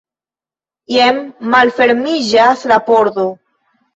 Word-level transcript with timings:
Jen 0.93 1.19
malfermiĝas 1.55 2.65
la 2.75 2.81
pordo. 2.91 3.27